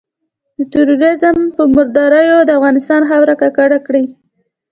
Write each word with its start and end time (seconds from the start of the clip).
د 0.57 0.59
ترورېزم 0.73 1.37
په 1.55 1.63
مرداریو 1.73 2.37
د 2.45 2.49
افغانستان 2.57 3.01
خاوره 3.09 3.35
ککړه 3.41 3.79
کړي. 3.87 4.05